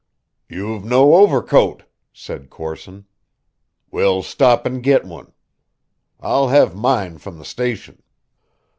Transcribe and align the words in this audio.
"You've 0.49 0.83
no 0.83 1.13
overcoat," 1.13 1.83
said 2.11 2.49
Corson. 2.49 3.05
"We'll 3.91 4.23
stop 4.23 4.65
and 4.65 4.81
get 4.81 5.05
one. 5.05 5.31
I'll 6.19 6.47
have 6.47 6.73
mine 6.75 7.19
from 7.19 7.37
the 7.37 7.45
station." 7.45 8.01